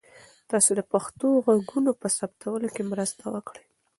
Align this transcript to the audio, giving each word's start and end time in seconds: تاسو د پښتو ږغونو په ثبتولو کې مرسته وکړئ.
تاسو 0.49 0.71
د 0.75 0.81
پښتو 0.91 1.27
ږغونو 1.63 1.91
په 2.01 2.07
ثبتولو 2.17 2.67
کې 2.75 2.83
مرسته 2.91 3.23
وکړئ. 3.33 3.63